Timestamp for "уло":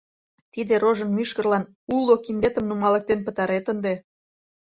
1.95-2.15